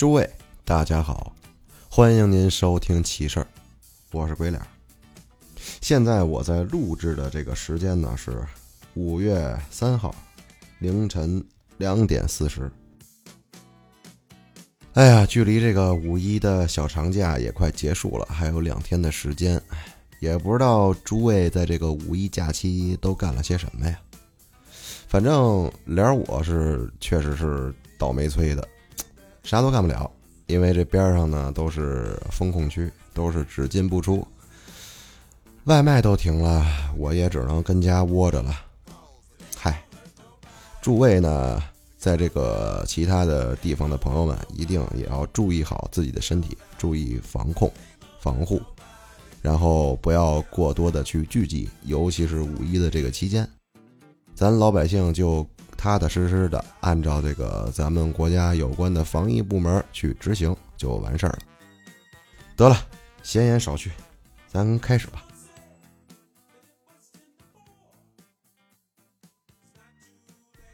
[0.00, 0.26] 诸位，
[0.64, 1.30] 大家好，
[1.90, 3.46] 欢迎您收听奇事儿，
[4.12, 4.58] 我是鬼脸。
[5.82, 8.42] 现在我在录制的这个时间呢是
[8.94, 10.14] 五月三号
[10.78, 11.44] 凌晨
[11.76, 12.72] 两点四十。
[14.94, 19.60] 哎呀，距离这个五一的小长假也快结束了，还有两天的时间，
[20.18, 24.00] 也不知道诸位在这个五一假期都干了些什么呀？
[25.08, 28.66] 反正连我是确实是倒霉催的，
[29.42, 30.10] 啥都干不了，
[30.46, 34.26] 因为这边上呢都是封控区，都是只进不出，
[35.64, 36.64] 外卖都停了，
[36.96, 38.54] 我也只能跟家窝着了。
[39.56, 39.82] 嗨，
[40.80, 41.62] 诸位呢？
[41.98, 47.70] 在这个其他的地方的朋友们，一定也要注意好自己的身体，注意防控、
[48.22, 48.58] 防护，
[49.42, 53.46] 然后不要过多的去聚集，尤其是五一的这个期间，
[54.34, 55.46] 咱老百姓就
[55.80, 61.38] 踏踏实实的按照这个咱们国家有关的防疫部门去执行就完事儿了。
[62.54, 62.76] 得了，
[63.22, 63.90] 闲言少叙，
[64.46, 65.24] 咱开始吧。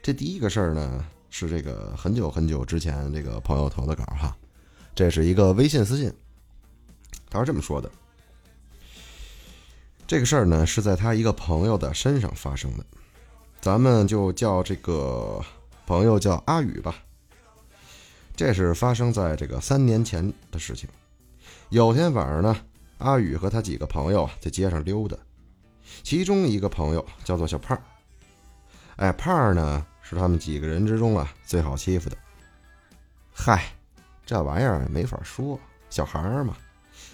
[0.02, 1.04] 这第一个事儿呢。
[1.38, 4.34] 是这个很久很久之前这个朋友投的稿哈，
[4.94, 6.10] 这是一个微信私信，
[7.28, 7.91] 他是这么说的：
[10.06, 12.86] 这个事儿呢是在他一个朋友的身上发生的，
[13.60, 15.40] 咱们就叫这个
[15.86, 16.94] 朋友叫阿宇吧。
[18.34, 20.88] 这是发生在这个三年前的事情。
[21.70, 22.56] 有天晚上呢，
[22.98, 25.16] 阿宇和他几个朋友在街上溜达，
[26.02, 27.82] 其中一个朋友叫做小胖儿，
[28.96, 29.86] 哎，胖儿呢。
[30.08, 32.16] 是他们几个人之中啊最好欺负的。
[33.32, 33.64] 嗨，
[34.24, 35.58] 这玩意儿没法说，
[35.91, 36.56] 小孩儿嘛，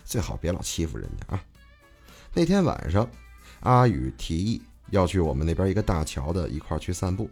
[0.04, 1.42] 最好别老欺负人家啊。
[2.34, 3.08] 那天晚上，
[3.60, 4.60] 阿宇提议
[4.92, 7.28] 要去我们那边一个大桥的一块去散步，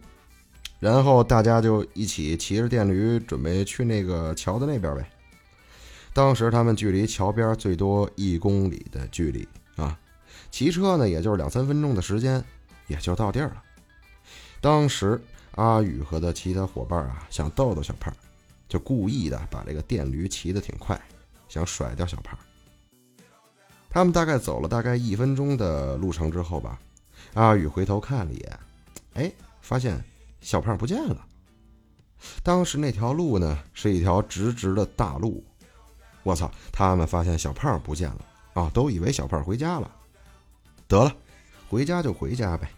[0.79, 5.09] 然后大家就一起骑着电驴准备去那个桥的那边呗。
[6.13, 9.47] 当时他们距离桥边最多一公里的距离
[9.77, 9.97] 啊，
[10.51, 12.43] 骑车呢也就是两三分钟的时间，
[12.87, 13.63] 也就到地儿了。
[14.59, 15.17] 当时。
[15.55, 18.11] 阿宇和他其他伙伴啊，想逗逗小胖，
[18.69, 20.99] 就故意的把这个电驴骑得挺快，
[21.49, 22.39] 想甩掉小胖。
[23.89, 26.79] 他们大概走了大概一分钟的路程之后吧，
[27.33, 28.59] 阿宇回头看了一眼，
[29.13, 30.03] 哎，发现
[30.41, 31.25] 小胖不见了。
[32.43, 35.43] 当时那条路呢，是一条直直的大路。
[36.23, 36.51] 我操！
[36.71, 39.91] 他们发现小胖不见了啊，都以为小胖回家了。
[40.87, 41.15] 得了，
[41.67, 42.69] 回家就回家呗。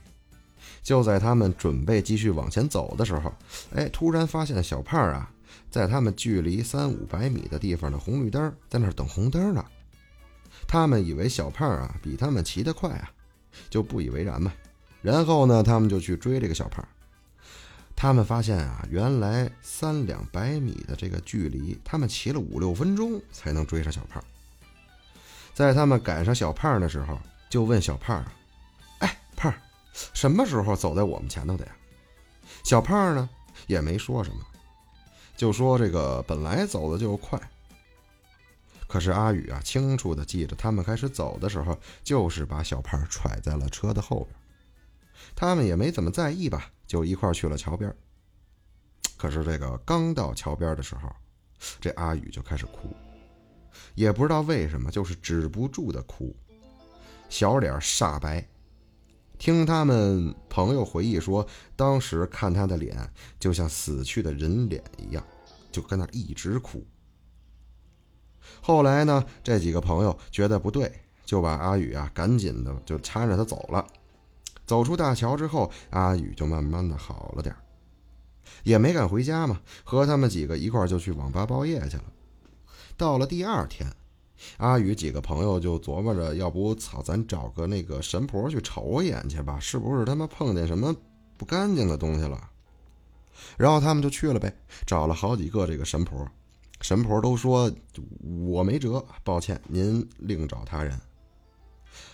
[0.81, 3.33] 就在他们准备继续往前走的时候，
[3.75, 5.29] 哎，突然发现小胖啊，
[5.69, 9.65] 在他们距离三五百米的地方的红绿灯，在那儿等红灯呢。
[10.65, 13.11] 他们以为小胖啊比他们骑得快啊，
[13.69, 14.53] 就不以为然嘛。
[15.01, 16.87] 然后呢，他们就去追这个小胖。
[17.95, 24.23] 他们发现啊，原来三两百米的这个距离，他们骑了五六分钟才能追上小胖。
[25.53, 27.19] 在他们赶上小胖的时候，
[27.49, 28.25] 就问小胖
[28.99, 29.53] ：“哎，胖。”
[30.13, 31.71] 什么时候走在我们前头的呀？
[32.63, 33.29] 小胖呢
[33.67, 34.37] 也没说什么，
[35.37, 37.39] 就说这个本来走的就快。
[38.93, 44.35] 可是阿宇啊，清楚的记着，他们开始走的时候，就是把小胖踹在了车的后边。
[45.33, 47.91] 他们也没怎么在意吧，就一块去了桥边。
[49.17, 51.11] 可是这个刚到桥边的时候，
[51.81, 52.95] 这阿宇就开始哭，
[53.95, 56.35] 也不知道为什么，就是止不住的哭，
[57.29, 58.47] 小脸煞白。
[59.39, 61.43] 听他们朋友回忆说，
[61.75, 62.95] 当时看他的脸
[63.39, 65.25] 就像死去的人脸一样，
[65.71, 66.85] 就跟那一直哭。
[68.61, 70.91] 后来呢，这几个朋友觉得不对，
[71.25, 73.85] 就把阿宇啊赶紧的就搀着他走了。
[74.65, 77.55] 走出大桥之后，阿宇就慢慢的好了点
[78.63, 82.05] 也没敢回家嘛，和他们几个一块就去网吧包夜去了。
[82.97, 83.87] 到了第二天。
[84.57, 90.93] 阿宇几个朋友就琢磨着，要不操，咱找个那个神婆去瞅一眼去吧，是不是他妈碰见什么
[91.37, 92.49] 不干净的东西了？
[93.55, 94.53] 然后他们就去了呗，
[94.85, 96.27] 找了好几个这个神婆，
[96.83, 97.73] 神婆都说
[98.19, 100.99] 我没辙，抱歉，您另找他人。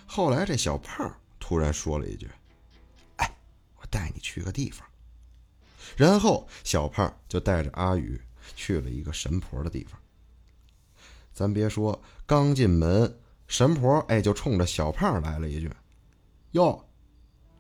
[0.06, 2.30] 后来这小胖突然说了一句
[3.18, 3.36] ：“哎，
[3.82, 4.88] 我带你去个地方。”
[5.98, 8.22] 然后小胖就带着阿宇
[8.56, 10.00] 去了一个神婆的地方。
[11.34, 15.74] 咱别说，刚进门，神婆哎就冲着小胖来了一句
[16.52, 16.88] ：“哟，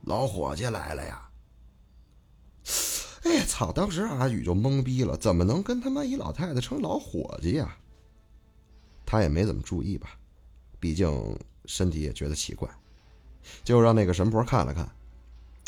[0.01, 1.27] 老伙计来了呀！”
[3.23, 3.71] 哎呀操！
[3.71, 7.77] 当时阿宇就懵逼了，怎么能跟他妈一老太太成老伙计呀？
[9.05, 10.11] 他也没怎么注意吧，
[10.79, 12.69] 毕竟身体也觉得奇怪，
[13.63, 14.89] 就让那个神婆看了看，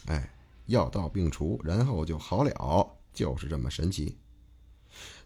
[0.06, 0.31] 哎，
[0.68, 4.18] 药到病除，然后就好了，就是这么神奇。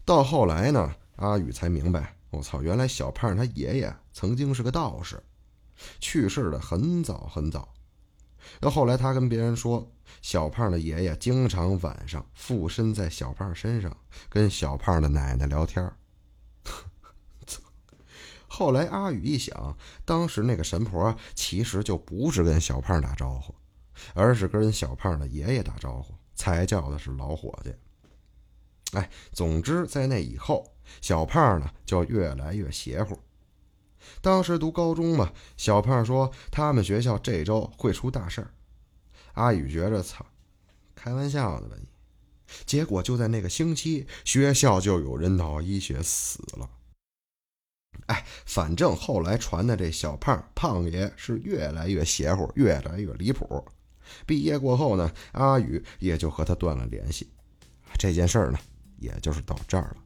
[0.04, 0.96] 到后来呢？
[1.18, 5.22] 阿宇才明白，我操，原来小胖他爷爷曾经是个道士，
[6.00, 7.75] 去世的很早很早。
[8.60, 13.96] 那后来他跟别人说，小胖的爷爷经常晚上附身在小胖身上，
[14.30, 15.92] 跟小胖的奶奶聊天。
[18.48, 23.54] 后来阿宇一想，当时那个神婆其实就不是跟小胖打招呼，
[24.14, 27.74] 而是跟小胖的爷爷打招呼，才叫的是老伙计。
[28.94, 30.66] 哎，总之在那以后，
[31.02, 33.20] 小胖呢就越来越邪乎。
[34.22, 38.52] 当时读高中嘛，小胖说他们学校这周会出大事儿。
[39.34, 40.26] 阿宇觉着操，
[40.96, 41.88] 开玩笑呢吧你？
[42.66, 46.70] 结果就在那个星期，学校就有人脑溢血死了。
[48.08, 53.66] 哎，反正后来传的这小胖胖爷是越来越邪乎，越来越离谱。
[54.26, 57.28] 毕业过后呢，阿宇也就和他断了联系。
[57.98, 58.60] 这件事儿呢，
[59.00, 59.98] 也就是到这儿了。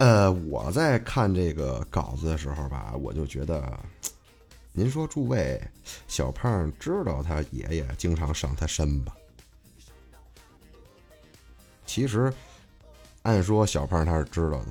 [0.00, 3.78] 呃，我在看这个稿子的时候吧，我就觉得，
[4.72, 5.62] 您说诸位，
[6.08, 9.14] 小胖知道他爷爷经常上他身吧？
[11.84, 12.32] 其实，
[13.24, 14.66] 按说小胖他是知道的。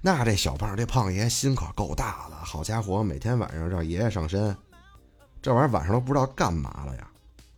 [0.00, 4.56] 那这小胖这胖爷心可够大的，好家伙，每天晚上让爷爷上身，
[5.40, 7.08] 这玩意儿晚上都不知道干嘛了呀，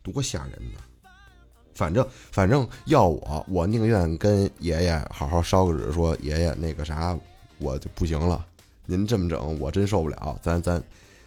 [0.02, 0.80] 多吓人呢！
[1.76, 7.16] 反正反正要我，我宁愿跟爷爷好好烧个纸，说爷爷那个啥，
[7.58, 8.44] 我就不行了。
[8.86, 10.38] 您这么整，我真受不了。
[10.42, 10.82] 咱咱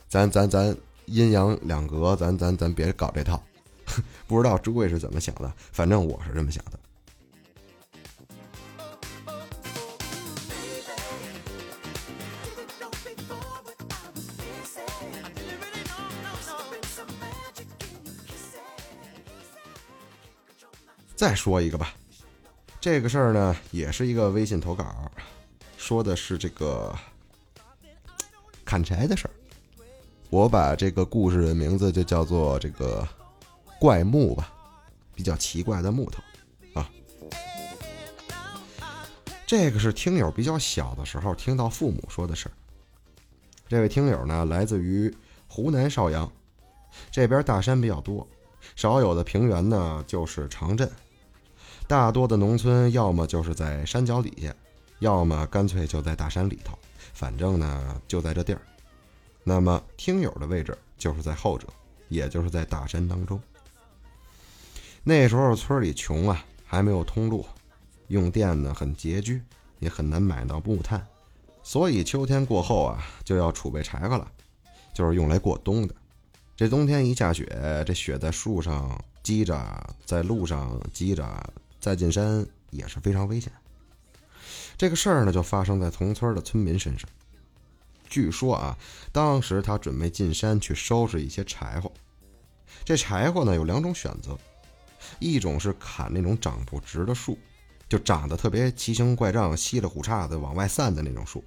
[0.08, 0.76] 咱咱咱
[1.06, 3.40] 阴阳两隔，咱咱咱别搞这套。
[4.26, 6.79] 不知道诸位是怎么想的，反正我是这么想的。
[21.20, 21.94] 再说一个吧，
[22.80, 25.12] 这个事儿呢，也是一个微信投稿，
[25.76, 26.98] 说的是这个
[28.64, 29.32] 砍柴的事儿。
[30.30, 33.06] 我把这个故事的名字就叫做这个
[33.82, 34.50] 怪木吧，
[35.14, 36.24] 比较奇怪的木头
[36.80, 36.90] 啊。
[39.46, 42.54] 这个是听友比较小的时候听到父母说的事儿。
[43.68, 45.14] 这位听友呢，来自于
[45.50, 46.32] 湖南邵阳，
[47.12, 48.26] 这边大山比较多，
[48.78, 50.90] 少有的平原呢就是长镇。
[51.90, 54.54] 大多的农村要么就是在山脚底下，
[55.00, 56.78] 要么干脆就在大山里头，
[57.16, 58.62] 反正呢就在这地儿。
[59.44, 61.68] 那么听友的位置就是在后者，
[62.08, 63.42] 也就是在大山当中。
[65.04, 67.44] 那时候村里穷啊，还没有通路，
[68.10, 69.42] 用电呢很拮据，
[69.80, 71.04] 也很难买到木炭，
[71.64, 74.32] 所以秋天过后啊就要储备柴火了，
[74.94, 75.96] 就是用来过冬的。
[76.56, 81.26] 这冬天一下雪，这雪在树上积着，在路上积着。
[81.80, 83.52] 再进山也是非常危险。
[84.78, 87.10] 这个事儿呢，就发生在同村的村民身上。
[88.10, 88.78] 据说啊，
[89.12, 91.92] 当时他准备进山去收拾一些柴火。
[92.84, 94.38] 这柴火呢，有两种选择：
[95.20, 97.38] 一种是砍那种长不直的树，
[97.88, 101.44] 就长得特别奇形怪状、稀里糊叉的往外散的那种树，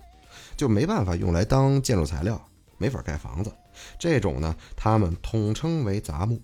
[0.57, 2.41] 就没办法用来当建筑材料，
[2.79, 3.53] 没法盖房子。
[3.99, 6.41] 这种呢，他们统称为杂木。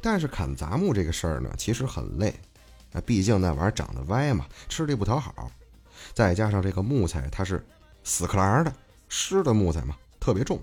[0.00, 2.32] 但是砍杂木这个事儿呢，其实很累。
[2.92, 5.50] 那毕竟那玩意儿长得歪嘛，吃力不讨好，
[6.14, 7.64] 再加上这个木材它是
[8.02, 8.72] 死壳儿的
[9.08, 10.58] 湿的木材嘛，特别重，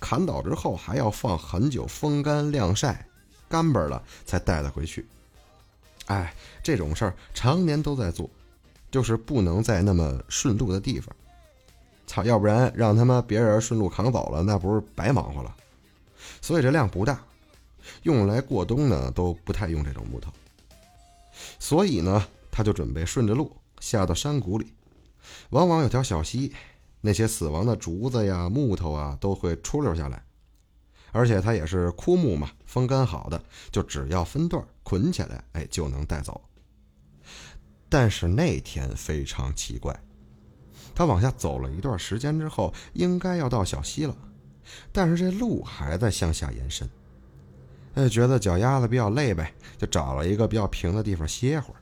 [0.00, 3.06] 砍倒之后还要放很久风干晾晒，
[3.48, 5.06] 干巴了才带得回去。
[6.06, 8.28] 哎，这种事儿常年都在做，
[8.90, 11.14] 就是不能在那么顺路的地方，
[12.06, 15.54] 操，要不然让他们别人顺路扛走了，那不是白忙活了。
[16.40, 17.22] 所以这量不大，
[18.02, 20.32] 用来过冬呢都不太用这种木头。
[21.62, 24.72] 所以呢，他就准备顺着路下到山谷里，
[25.50, 26.52] 往往有条小溪，
[27.00, 30.24] 那些死亡的竹子呀、木头啊都会出溜下来，
[31.12, 33.40] 而且它也是枯木嘛，风干好的，
[33.70, 36.40] 就只要分段捆起来，哎，就能带走。
[37.88, 39.96] 但是那天非常奇怪，
[40.96, 44.16] 他往下走了一段时间之后，应该要到小溪了，
[44.90, 46.90] 但是这路还在向下延伸。
[47.94, 51.80] 他就，觉得脚丫子比较累呗，就找了一个比较平的地方歇会儿。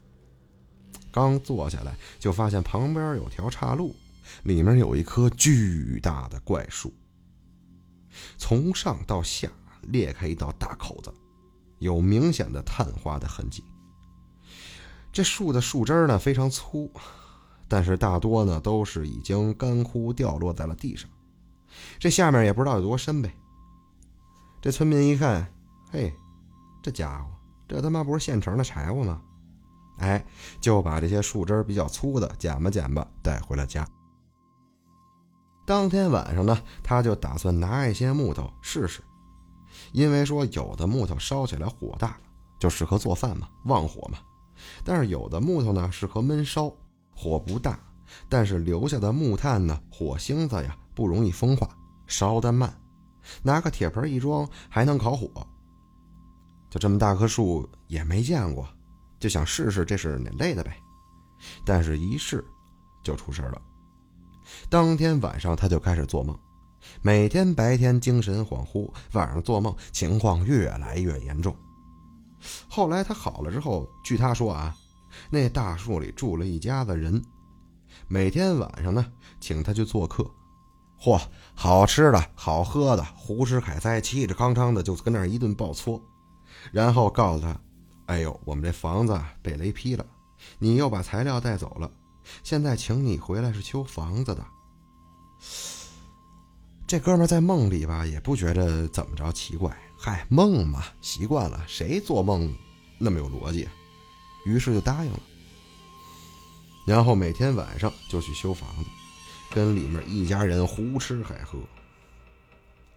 [1.13, 3.95] 刚坐下来，就发现旁边有条岔路，
[4.45, 6.93] 里面有一棵巨大的怪树，
[8.39, 9.49] 从上到下
[9.83, 11.13] 裂开一道大口子，
[11.79, 13.65] 有明显的碳化的痕迹。
[15.13, 16.89] 这树的树枝呢非常粗，
[17.67, 21.11] 但是大多呢都是已经干枯掉落在了地上。
[21.99, 23.33] 这下面也不知道有多深呗。
[24.61, 25.53] 这村民一看，
[25.93, 26.15] 嘿，
[26.81, 27.31] 这家伙，
[27.67, 29.21] 这他妈不是现成的柴火吗？
[29.99, 30.25] 哎，
[30.61, 33.87] 就把这些树枝比较粗的剪吧剪吧带回了家。
[35.67, 39.03] 当天晚上呢，他就打算拿一些木头试试，
[39.91, 42.17] 因为说有的木头烧起来火大，
[42.61, 44.19] 就适合做饭嘛，旺火嘛。
[44.85, 46.73] 但是有的木头呢适合闷烧，
[47.17, 47.79] 火不大，
[48.29, 51.69] 但是留下的木炭呢，火星子呀不容易风化，
[52.07, 52.73] 烧得慢。
[53.43, 55.29] 拿个铁盆一装，还能烤火。
[56.71, 58.67] 就这么大棵树也没见过，
[59.19, 60.77] 就想试试这是哪类的呗。
[61.65, 62.45] 但是，一试
[63.03, 63.61] 就出事了。
[64.69, 66.39] 当天晚上他就开始做梦，
[67.03, 71.55] 每天白天精神恍惚，晚上做梦情况越来越严重。
[72.69, 74.75] 后来他好了之后，据他说啊，
[75.29, 77.23] 那大树里住了一家子人，
[78.09, 79.07] 每天晚上呢
[79.41, 80.29] 请他去做客，
[81.01, 81.21] 嚯，
[81.55, 86.03] 好吃的好喝的，胡吃海塞，气着康康的就跟那儿一顿暴搓，
[86.73, 87.61] 然后告诉他，
[88.07, 90.05] 哎呦，我们这房子被雷劈了，
[90.59, 91.91] 你又把材料带走了。
[92.43, 94.45] 现在请你回来是修房子的，
[96.87, 102.55] 这哥们在梦里吧也不觉得怎么着奇怪，嗨，梦嘛，习惯了，谁做梦
[102.99, 103.69] 那么有逻辑？
[104.45, 105.21] 于是就答应了，
[106.87, 108.91] 然后每天晚上就去修房子，
[109.53, 111.59] 跟里面一家人胡吃海喝。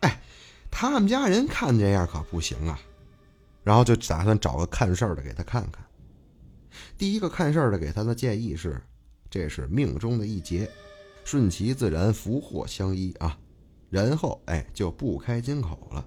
[0.01, 0.21] 哎，
[0.69, 2.79] 他们家人看这样可不行啊，
[3.63, 5.83] 然后就打算找个看事儿的给他看看。
[6.97, 8.81] 第一个看事儿的给他的建议是。
[9.29, 10.69] 这是命中的一劫，
[11.23, 13.35] 顺其自然，福祸相依啊。
[13.89, 16.05] 然后，哎，就不开金口了。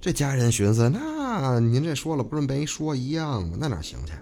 [0.00, 3.56] 这家人寻思，那您这说了不是没说一样吗？
[3.60, 4.12] 那哪行去？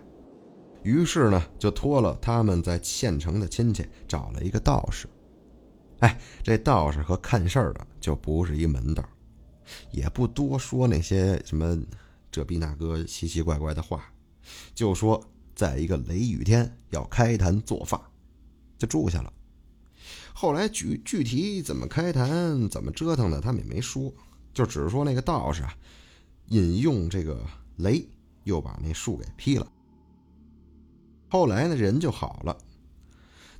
[0.82, 5.08] 于是呢，就托了他们在县城的亲戚，找了一个道士。
[6.00, 9.02] 哎，这道士和看事儿的就不是一门道，
[9.90, 11.78] 也不多说那些什么
[12.30, 14.12] 这逼那哥奇奇怪怪的话，
[14.74, 15.22] 就说。
[15.54, 18.10] 在一个雷雨天要开坛做法，
[18.78, 19.30] 就住下了。
[20.32, 24.12] 后来具具体怎么开坛、怎么折腾的，他们也没说，
[24.54, 25.76] 就只是说那个道士啊，
[26.48, 27.38] 引用这个
[27.76, 28.08] 雷，
[28.44, 29.70] 又把那树给劈了。
[31.28, 32.56] 后来呢，人就好了，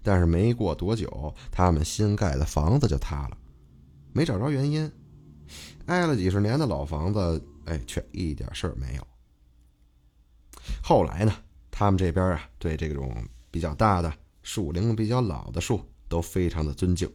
[0.03, 3.37] 但是没过多久，他们新盖的房子就塌了，
[4.15, 4.91] 没找着原因。
[5.87, 9.07] 挨了几十年的老房子，哎，却一点事儿没有。
[10.83, 11.35] 后来呢？
[11.75, 14.13] 他们这边啊，对这种比较大的
[14.43, 17.11] 树龄比较老的树都非常的尊敬。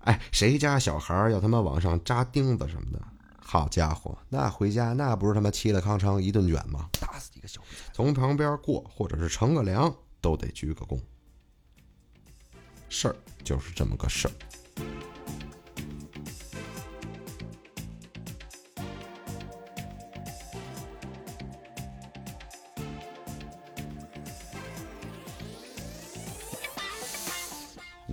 [0.00, 3.00] 哎，谁家小孩要他妈往上扎钉子什么的，
[3.38, 6.88] 好家伙，那回家那不是他妈气了康昌一顿卷吗？
[6.98, 7.60] 打死几个小
[7.92, 10.98] 从旁边过或者是乘个凉都得鞠个躬。
[12.88, 14.32] 事儿就是这么个事儿。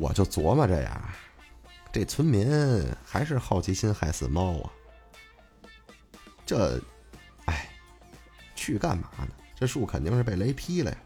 [0.01, 1.13] 我就琢磨着呀，
[1.91, 2.49] 这村民
[3.05, 4.71] 还是好奇心害死猫啊！
[6.43, 6.81] 这，
[7.45, 7.69] 哎，
[8.55, 9.27] 去干嘛呢？
[9.55, 10.97] 这树肯定是被雷劈了呀！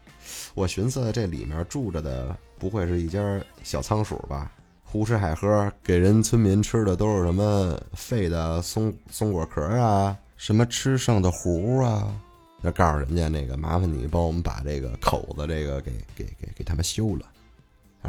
[0.54, 3.20] 我寻思这里面住着的不会是一家
[3.62, 4.50] 小仓鼠吧？
[4.82, 12.18] 胡吃海喝，给人村民吃的都是什么废的松松果壳啊，什么吃剩的糊啊？
[12.62, 17.26] 要告诉人家那个，麻烦你帮我们把这个口子这个给给给给他们修了。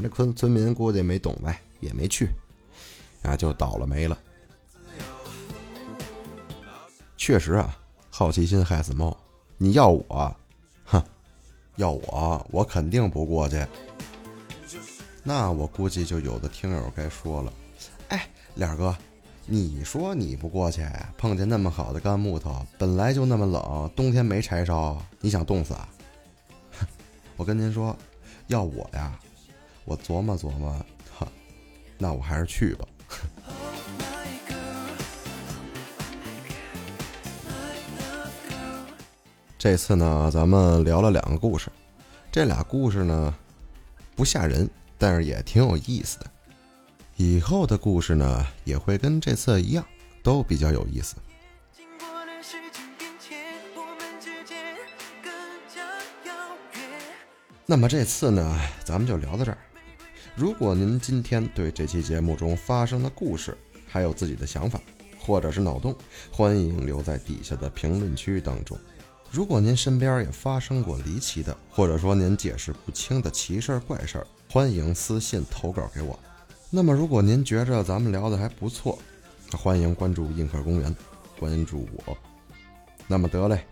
[0.01, 2.29] 这村村民估计没懂呗，也没去，
[3.23, 4.17] 啊，就倒了霉了。
[7.17, 7.77] 确实啊，
[8.09, 9.15] 好奇心害死猫。
[9.57, 10.35] 你要我，
[10.85, 11.03] 哼，
[11.77, 13.65] 要我，我肯定不过去。
[15.23, 17.51] 那我估计就有的听友该说了，
[18.09, 18.95] 哎，脸哥，
[19.45, 20.85] 你说你不过去，
[21.17, 25.89] 碰见那么好的干木头，本来就那么冷，冬天没柴烧，你想冻死啊？
[27.35, 27.97] 我跟您说，
[28.47, 29.19] 要我呀。
[29.87, 30.69] 我琢磨琢磨，
[31.17, 31.25] 哈，
[31.97, 32.85] 那我还是去吧。
[39.57, 41.71] 这次呢，咱们聊了两个故事，
[42.29, 43.33] 这俩故事呢
[44.13, 46.25] 不吓人，但是也挺有意思的。
[47.15, 49.85] 以后的故事呢也会跟这次一样，
[50.21, 51.15] 都比较有意思。
[57.65, 59.57] 那么这次呢，咱们就聊到这儿。
[60.37, 64.79] 如果您今天对这期节目中发生的故事还有自己的想法，
[65.17, 65.95] 或者是脑洞，
[66.29, 68.77] 欢迎留在底下的评论区当中。
[69.31, 76.17] 如果您身边也发生过离奇的，或者说您解释不清的奇事儿怪事儿，欢迎私信投稿给我。
[76.69, 78.99] 那么，如果您觉着咱们聊的还不错，
[79.53, 80.95] 欢迎关注映客公园，
[81.39, 82.15] 关注我。
[83.07, 83.65] 那么得嘞，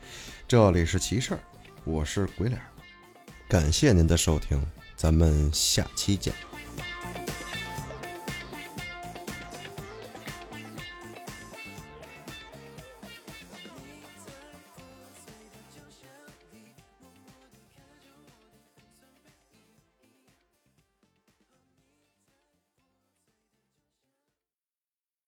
[0.47, 1.39] 这里是奇事儿，
[1.83, 2.59] 我是鬼脸，
[3.47, 4.59] 感谢您的收听，
[4.95, 6.33] 咱们下期见。